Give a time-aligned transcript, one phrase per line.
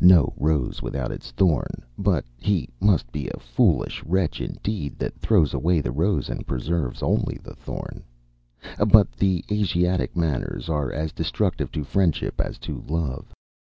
[0.00, 5.54] No rose without its thorn; but he must be a foolish wretch indeed, that throws
[5.54, 8.02] away the rose and preserves only the thorn.
[8.84, 13.32] But the Asiatic manners are as destructive to friendship as to love.